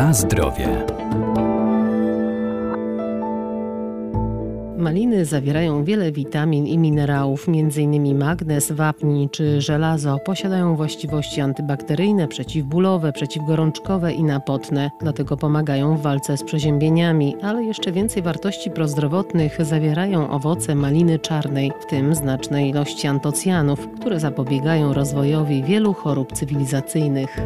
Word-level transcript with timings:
Na 0.00 0.12
zdrowie. 0.14 0.68
Maliny 4.78 5.24
zawierają 5.24 5.84
wiele 5.84 6.12
witamin 6.12 6.66
i 6.66 6.78
minerałów, 6.78 7.48
m.in. 7.48 8.18
magnez, 8.18 8.72
wapń 8.72 9.28
czy 9.28 9.60
żelazo. 9.60 10.18
Posiadają 10.24 10.76
właściwości 10.76 11.40
antybakteryjne, 11.40 12.28
przeciwbólowe, 12.28 13.12
przeciwgorączkowe 13.12 14.12
i 14.12 14.24
napotne. 14.24 14.90
Dlatego 15.00 15.36
pomagają 15.36 15.96
w 15.96 16.02
walce 16.02 16.36
z 16.36 16.44
przeziębieniami, 16.44 17.36
ale 17.42 17.64
jeszcze 17.64 17.92
więcej 17.92 18.22
wartości 18.22 18.70
prozdrowotnych 18.70 19.64
zawierają 19.64 20.30
owoce 20.30 20.74
maliny 20.74 21.18
czarnej, 21.18 21.72
w 21.80 21.86
tym 21.86 22.14
znaczne 22.14 22.68
ilości 22.68 23.06
antocjanów, 23.06 23.88
które 23.88 24.20
zapobiegają 24.20 24.92
rozwojowi 24.92 25.62
wielu 25.62 25.92
chorób 25.92 26.32
cywilizacyjnych. 26.32 27.40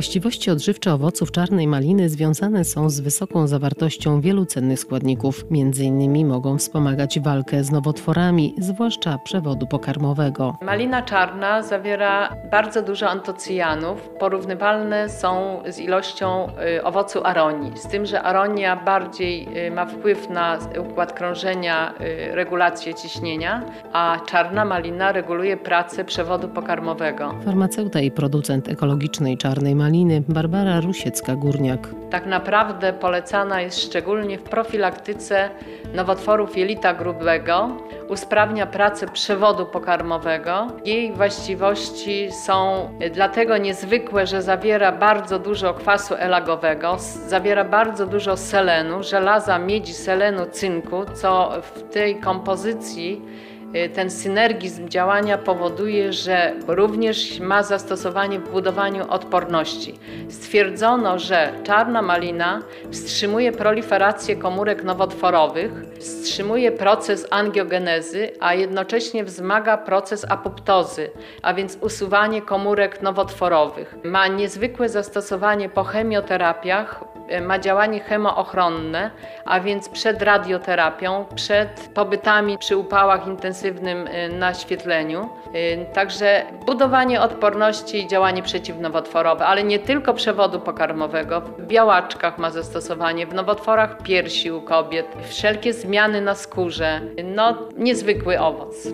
Właściwości 0.00 0.50
odżywcze 0.50 0.92
owoców 0.92 1.32
czarnej 1.32 1.66
maliny 1.66 2.08
związane 2.08 2.64
są 2.64 2.90
z 2.90 3.00
wysoką 3.00 3.46
zawartością 3.46 4.20
wielu 4.20 4.46
cennych 4.46 4.80
składników. 4.80 5.50
Między 5.50 5.84
innymi 5.84 6.24
mogą 6.24 6.58
wspomagać 6.58 7.20
walkę 7.20 7.64
z 7.64 7.70
nowotworami, 7.70 8.54
zwłaszcza 8.58 9.18
przewodu 9.18 9.66
pokarmowego. 9.66 10.56
Malina 10.62 11.02
czarna 11.02 11.62
zawiera 11.62 12.36
bardzo 12.50 12.82
dużo 12.82 13.10
antocyjanów, 13.10 14.08
porównywalne 14.18 15.08
są 15.08 15.62
z 15.68 15.78
ilością 15.78 16.46
y, 16.78 16.84
owocu 16.84 17.24
aronii. 17.24 17.72
Z 17.76 17.88
tym, 17.88 18.06
że 18.06 18.22
aronia 18.22 18.76
bardziej 18.76 19.66
y, 19.66 19.70
ma 19.70 19.86
wpływ 19.86 20.30
na 20.30 20.58
układ 20.90 21.12
krążenia, 21.12 21.94
y, 22.00 22.34
regulację 22.34 22.94
ciśnienia, 22.94 23.64
a 23.92 24.20
czarna 24.26 24.64
malina 24.64 25.12
reguluje 25.12 25.56
pracę 25.56 26.04
przewodu 26.04 26.48
pokarmowego. 26.48 27.34
Farmaceuta 27.44 28.00
i 28.00 28.10
producent 28.10 28.68
ekologicznej 28.68 29.36
czarnej 29.36 29.74
maliny 29.74 29.89
maliny 29.90 30.22
Barbara 30.28 30.80
Rusiecka-Górniak. 30.80 31.78
Tak 32.10 32.26
naprawdę 32.26 32.92
polecana 32.92 33.60
jest 33.60 33.82
szczególnie 33.82 34.38
w 34.38 34.42
profilaktyce 34.42 35.50
nowotworów 35.94 36.56
jelita 36.58 36.94
grubego, 36.94 37.76
usprawnia 38.08 38.66
pracę 38.66 39.06
przewodu 39.06 39.66
pokarmowego. 39.66 40.66
Jej 40.84 41.12
właściwości 41.12 42.28
są 42.32 42.88
dlatego 43.14 43.56
niezwykłe, 43.56 44.26
że 44.26 44.42
zawiera 44.42 44.92
bardzo 44.92 45.38
dużo 45.38 45.74
kwasu 45.74 46.14
elagowego, 46.14 46.96
zawiera 47.26 47.64
bardzo 47.64 48.06
dużo 48.06 48.36
selenu, 48.36 49.02
żelaza, 49.02 49.58
miedzi, 49.58 49.94
selenu, 49.94 50.46
cynku, 50.50 51.04
co 51.14 51.52
w 51.62 51.92
tej 51.92 52.16
kompozycji 52.16 53.22
Y, 53.22 53.49
ten 53.94 54.10
synergizm 54.10 54.88
działania 54.88 55.38
powoduje, 55.38 56.12
że 56.12 56.52
również 56.66 57.40
ma 57.40 57.62
zastosowanie 57.62 58.38
w 58.38 58.50
budowaniu 58.50 59.10
odporności. 59.10 59.98
Stwierdzono, 60.28 61.18
że 61.18 61.52
czarna 61.62 62.02
malina 62.02 62.62
wstrzymuje 62.90 63.52
proliferację 63.52 64.36
komórek 64.36 64.84
nowotworowych, 64.84 65.70
wstrzymuje 65.98 66.72
proces 66.72 67.26
angiogenezy, 67.30 68.30
a 68.40 68.54
jednocześnie 68.54 69.24
wzmaga 69.24 69.76
proces 69.76 70.26
apoptozy, 70.28 71.10
a 71.42 71.54
więc 71.54 71.78
usuwanie 71.80 72.42
komórek 72.42 73.02
nowotworowych. 73.02 73.94
Ma 74.04 74.28
niezwykłe 74.28 74.88
zastosowanie 74.88 75.68
po 75.68 75.84
chemioterapiach, 75.84 77.04
y, 77.16 77.19
ma 77.40 77.58
działanie 77.58 78.00
chemoochronne, 78.00 79.10
a 79.44 79.60
więc 79.60 79.88
przed 79.88 80.22
radioterapią, 80.22 81.24
przed 81.34 81.90
pobytami 81.94 82.58
przy 82.58 82.76
upałach 82.76 83.26
intensywnym 83.26 84.06
y, 84.06 84.28
naświetleniu. 84.28 85.28
Y, 85.54 85.86
także 85.92 86.42
budowanie 86.66 87.20
odporności 87.20 87.98
i 87.98 88.08
działanie 88.08 88.42
przeciwnowotworowe, 88.42 89.46
ale 89.46 89.64
nie 89.64 89.78
tylko 89.78 90.14
przewodu 90.14 90.60
pokarmowego. 90.60 91.40
W 91.40 91.66
białaczkach 91.66 92.38
ma 92.38 92.50
zastosowanie, 92.50 93.26
w 93.26 93.34
nowotworach 93.34 94.02
piersi 94.02 94.52
u 94.52 94.62
kobiet, 94.62 95.06
wszelkie 95.28 95.72
zmiany 95.72 96.20
na 96.20 96.34
skórze. 96.34 97.00
No, 97.24 97.58
niezwykły 97.76 98.40
owoc. 98.40 98.88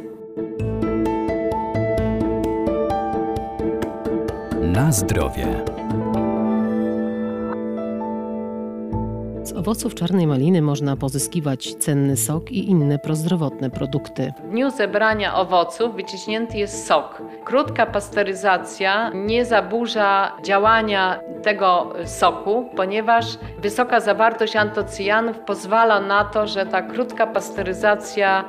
Na 4.62 4.92
zdrowie. 4.92 5.75
Z 9.46 9.52
owoców 9.52 9.94
czarnej 9.94 10.26
maliny 10.26 10.62
można 10.62 10.96
pozyskiwać 10.96 11.74
cenny 11.74 12.16
sok 12.16 12.52
i 12.52 12.70
inne 12.70 12.98
prozdrowotne 12.98 13.70
produkty. 13.70 14.32
W 14.44 14.50
dniu 14.50 14.70
zebrania 14.70 15.34
owoców 15.34 15.94
wyciśnięty 15.96 16.58
jest 16.58 16.86
sok. 16.86 17.22
Krótka 17.44 17.86
pasteryzacja 17.86 19.10
nie 19.14 19.44
zaburza 19.44 20.36
działania 20.42 21.20
tego 21.42 21.92
soku, 22.04 22.70
ponieważ 22.76 23.24
wysoka 23.58 24.00
zawartość 24.00 24.56
antocyjanów 24.56 25.38
pozwala 25.38 26.00
na 26.00 26.24
to, 26.24 26.46
że 26.46 26.66
ta 26.66 26.82
krótka 26.82 27.26
pasteryzacja 27.26 28.44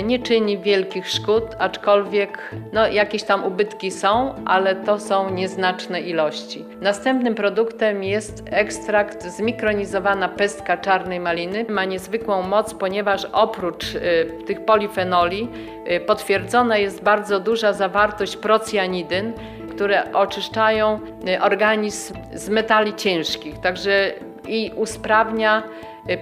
y, 0.00 0.02
nie 0.02 0.18
czyni 0.18 0.58
wielkich 0.58 1.10
szkód, 1.10 1.44
aczkolwiek 1.58 2.54
no, 2.72 2.86
jakieś 2.86 3.22
tam 3.22 3.44
ubytki 3.44 3.90
są, 3.90 4.34
ale 4.44 4.76
to 4.76 5.00
są 5.00 5.30
nieznaczne 5.30 6.00
ilości. 6.00 6.64
Następnym 6.80 7.34
produktem 7.34 8.04
jest 8.04 8.42
ekstrakt 8.50 9.26
zmikronizowana 9.26 10.28
pestka 10.38 10.76
czarnej 10.76 11.20
maliny. 11.20 11.64
Ma 11.68 11.84
niezwykłą 11.84 12.42
moc, 12.42 12.74
ponieważ 12.74 13.24
oprócz 13.32 13.94
y, 13.94 13.98
tych 14.46 14.64
polifenoli 14.64 15.48
y, 15.90 16.00
potwierdzona 16.00 16.76
jest 16.76 17.02
bardzo 17.02 17.40
duża 17.40 17.72
zawartość 17.72 18.36
procjanidyn, 18.36 19.32
które 19.70 20.12
oczyszczają 20.12 21.00
y, 21.28 21.40
organizm 21.40 22.14
z 22.34 22.48
metali 22.48 22.94
ciężkich, 22.94 23.60
także 23.60 24.12
i 24.48 24.72
usprawnia 24.76 25.62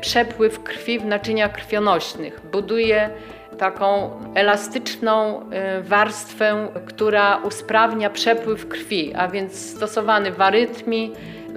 przepływ 0.00 0.62
krwi 0.62 0.98
w 0.98 1.04
naczyniach 1.04 1.52
krwionośnych, 1.52 2.40
buduje 2.52 3.10
taką 3.58 4.10
elastyczną 4.34 5.40
warstwę, 5.82 6.68
która 6.86 7.36
usprawnia 7.36 8.10
przepływ 8.10 8.68
krwi, 8.68 9.14
a 9.14 9.28
więc 9.28 9.76
stosowany 9.76 10.32
w 10.32 10.40
arytmii, 10.40 11.12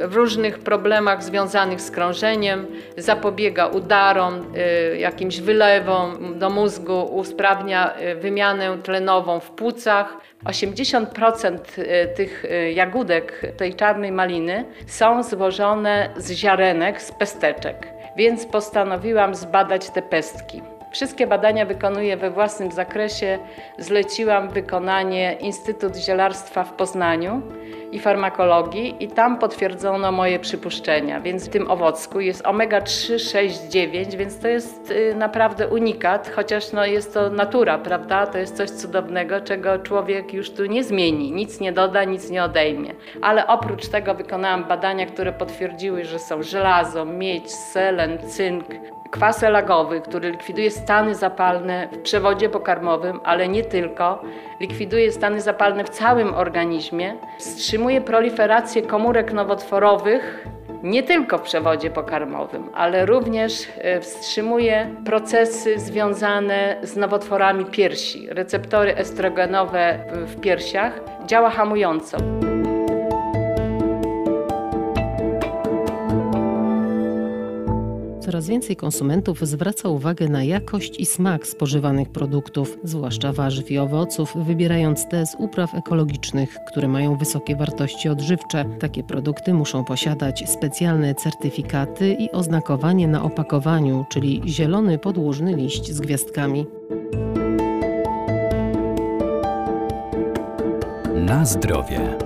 w 0.08 0.16
różnych 0.16 0.60
problemach 0.60 1.24
związanych 1.24 1.82
z 1.82 1.92
krążeniem, 1.92 2.68
zapobiega 2.98 3.68
udarom, 3.68 4.46
y, 4.94 4.98
jakimś 4.98 5.40
wylewom 5.40 6.40
do 6.40 6.50
mózgu, 6.50 7.02
usprawnia 7.02 8.00
y, 8.00 8.16
wymianę 8.16 8.78
tlenową 8.84 9.40
w 9.40 9.52
płucach. 9.52 10.18
80% 10.46 11.58
y, 11.78 12.08
tych 12.16 12.46
jagódek 12.74 13.42
tej 13.58 13.76
czarnej 13.76 14.12
maliny 14.12 14.66
są 14.88 15.24
złożone 15.24 16.10
z 16.18 16.32
ziarenek, 16.32 17.02
z 17.02 17.12
pesteczek, 17.12 17.88
więc 18.18 18.46
postanowiłam 18.46 19.36
zbadać 19.36 19.90
te 19.90 20.02
pestki. 20.02 20.62
Wszystkie 20.92 21.28
badania 21.28 21.66
wykonuję 21.66 22.18
we 22.18 22.32
własnym 22.32 22.72
zakresie. 22.72 23.40
Zleciłam 23.78 24.50
wykonanie 24.50 25.38
Instytut 25.40 25.96
Zielarstwa 25.96 26.64
w 26.64 26.74
Poznaniu 26.74 27.42
i 27.92 28.00
farmakologii 28.00 28.96
i 29.00 29.08
tam 29.08 29.38
potwierdzono 29.38 30.12
moje 30.12 30.40
przypuszczenia. 30.40 31.22
Więc 31.22 31.46
w 31.46 31.50
tym 31.50 31.72
owocku 31.72 32.20
jest 32.20 32.48
omega 32.48 32.82
3, 32.82 33.20
6, 33.20 33.62
9, 33.62 34.16
więc 34.16 34.40
to 34.40 34.48
jest 34.48 34.92
y, 34.92 35.16
naprawdę 35.16 35.68
unikat, 35.68 36.32
chociaż 36.36 36.72
no 36.72 36.86
jest 36.86 37.14
to 37.14 37.30
natura, 37.30 37.78
prawda? 37.78 38.28
To 38.28 38.38
jest 38.38 38.58
coś 38.58 38.70
cudownego, 38.70 39.42
czego 39.42 39.80
człowiek 39.80 40.34
już 40.34 40.52
tu 40.52 40.66
nie 40.66 40.84
zmieni, 40.84 41.32
nic 41.32 41.60
nie 41.60 41.72
doda, 41.72 42.04
nic 42.04 42.30
nie 42.30 42.44
odejmie. 42.44 42.94
Ale 43.22 43.48
oprócz 43.48 43.88
tego 43.88 44.14
wykonałam 44.16 44.64
badania, 44.64 45.06
które 45.06 45.34
potwierdziły, 45.34 46.06
że 46.06 46.20
są 46.20 46.44
żelazo, 46.44 47.06
miedź, 47.06 47.52
selen, 47.52 48.20
cynk, 48.28 48.66
kwas 49.12 49.44
elagowy, 49.44 50.02
który 50.02 50.32
likwiduje 50.32 50.72
stany 50.72 51.16
zapalne 51.16 51.88
w 51.92 52.02
przewodzie 52.02 52.50
pokarmowym, 52.50 53.20
ale 53.24 53.48
nie 53.48 53.64
tylko. 53.64 54.22
Likwiduje 54.60 55.12
stany 55.12 55.42
zapalne 55.42 55.84
w 55.84 55.90
całym 55.90 56.34
organizmie, 56.34 57.16
wstrzymuje 57.40 57.79
proliferację 58.02 58.82
komórek 58.82 59.34
nowotworowych, 59.34 60.48
nie 60.84 61.04
tylko 61.04 61.38
w 61.38 61.42
przewodzie 61.42 61.90
pokarmowym, 61.90 62.70
ale 62.74 63.06
również 63.06 63.68
e, 63.78 64.02
wstrzymuje 64.02 64.96
procesy 65.06 65.80
związane 65.80 66.78
z 66.84 66.96
nowotworami 66.96 67.66
piersi. 67.66 68.28
Receptory 68.30 68.96
estrogenowe 68.96 70.00
w 70.12 70.40
piersiach 70.40 71.02
działa 71.26 71.50
hamująco. 71.50 72.18
Coraz 78.30 78.48
więcej 78.48 78.76
konsumentów 78.76 79.40
zwraca 79.42 79.90
uwagę 79.90 80.28
na 80.28 80.44
jakość 80.44 81.00
i 81.00 81.06
smak 81.06 81.48
spożywanych 81.48 82.10
produktów, 82.10 82.78
zwłaszcza 82.84 83.34
warzyw 83.34 83.72
i 83.72 83.78
owoców, 83.78 84.34
wybierając 84.36 85.08
te 85.08 85.26
z 85.26 85.36
upraw 85.40 85.76
ekologicznych, 85.76 86.58
które 86.68 86.88
mają 86.88 87.18
wysokie 87.18 87.56
wartości 87.56 88.10
odżywcze. 88.10 88.66
Takie 88.80 89.04
produkty 89.04 89.54
muszą 89.54 89.84
posiadać 89.84 90.50
specjalne 90.50 91.16
certyfikaty 91.16 92.14
i 92.20 92.32
oznakowanie 92.32 93.08
na 93.08 93.24
opakowaniu, 93.24 94.06
czyli 94.10 94.42
zielony 94.48 94.98
podłużny 94.98 95.56
liść 95.56 95.92
z 95.92 96.02
gwiazdkami. 96.02 96.66
Na 101.16 101.46
zdrowie. 101.46 102.18